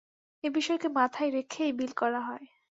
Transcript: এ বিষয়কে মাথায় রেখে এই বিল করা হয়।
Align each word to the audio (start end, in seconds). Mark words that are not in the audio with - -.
এ 0.43 0.47
বিষয়কে 0.49 0.87
মাথায় 0.89 1.31
রেখে 1.31 1.59
এই 1.63 1.73
বিল 1.73 1.91
করা 1.93 2.21
হয়। 2.21 2.45